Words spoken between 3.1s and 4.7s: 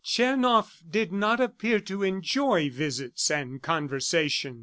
and conversation.